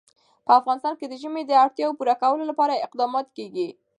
[0.45, 3.67] په افغانستان کې د ژمی د اړتیاوو پوره کولو لپاره اقدامات کېږي.